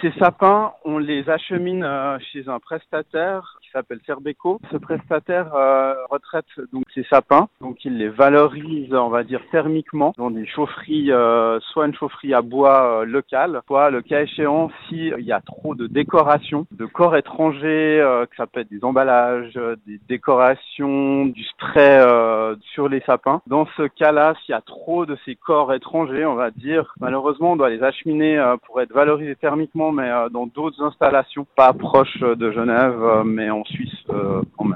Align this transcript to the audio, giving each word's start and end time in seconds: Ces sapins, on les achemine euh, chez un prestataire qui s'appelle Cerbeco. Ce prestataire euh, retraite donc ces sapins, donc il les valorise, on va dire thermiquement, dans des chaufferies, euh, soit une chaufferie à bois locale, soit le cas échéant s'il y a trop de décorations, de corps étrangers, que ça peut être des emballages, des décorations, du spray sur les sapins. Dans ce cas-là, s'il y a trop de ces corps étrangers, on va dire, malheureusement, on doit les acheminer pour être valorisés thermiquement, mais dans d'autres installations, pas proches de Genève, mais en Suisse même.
Ces 0.00 0.12
sapins, 0.12 0.72
on 0.86 0.96
les 0.96 1.28
achemine 1.28 1.84
euh, 1.84 2.18
chez 2.32 2.48
un 2.48 2.58
prestataire 2.58 3.58
qui 3.62 3.68
s'appelle 3.70 4.00
Cerbeco. 4.06 4.58
Ce 4.72 4.78
prestataire 4.78 5.54
euh, 5.54 5.92
retraite 6.08 6.46
donc 6.72 6.84
ces 6.94 7.04
sapins, 7.04 7.48
donc 7.60 7.84
il 7.84 7.98
les 7.98 8.08
valorise, 8.08 8.94
on 8.94 9.10
va 9.10 9.24
dire 9.24 9.42
thermiquement, 9.50 10.14
dans 10.16 10.30
des 10.30 10.46
chaufferies, 10.46 11.12
euh, 11.12 11.60
soit 11.72 11.86
une 11.86 11.94
chaufferie 11.94 12.32
à 12.32 12.40
bois 12.40 13.04
locale, 13.04 13.60
soit 13.66 13.90
le 13.90 14.00
cas 14.00 14.22
échéant 14.22 14.70
s'il 14.88 15.20
y 15.20 15.32
a 15.32 15.42
trop 15.42 15.74
de 15.74 15.86
décorations, 15.86 16.66
de 16.70 16.86
corps 16.86 17.16
étrangers, 17.16 18.02
que 18.30 18.36
ça 18.36 18.46
peut 18.46 18.60
être 18.60 18.70
des 18.70 18.84
emballages, 18.84 19.60
des 19.86 20.00
décorations, 20.08 21.26
du 21.26 21.44
spray 21.44 22.00
sur 22.72 22.88
les 22.88 23.00
sapins. 23.00 23.42
Dans 23.46 23.66
ce 23.76 23.82
cas-là, 23.82 24.34
s'il 24.44 24.52
y 24.52 24.56
a 24.56 24.60
trop 24.60 25.06
de 25.06 25.16
ces 25.24 25.34
corps 25.34 25.72
étrangers, 25.74 26.24
on 26.24 26.34
va 26.34 26.50
dire, 26.50 26.94
malheureusement, 27.00 27.52
on 27.52 27.56
doit 27.56 27.70
les 27.70 27.82
acheminer 27.82 28.42
pour 28.66 28.80
être 28.80 28.92
valorisés 28.92 29.36
thermiquement, 29.36 29.92
mais 29.92 30.10
dans 30.32 30.46
d'autres 30.46 30.82
installations, 30.82 31.46
pas 31.56 31.72
proches 31.72 32.20
de 32.20 32.50
Genève, 32.50 33.22
mais 33.24 33.50
en 33.50 33.64
Suisse 33.64 34.06
même. 34.64 34.69